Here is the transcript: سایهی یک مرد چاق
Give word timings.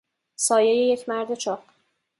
سایهی 0.35 0.85
یک 0.91 1.09
مرد 1.09 1.33
چاق 1.33 1.63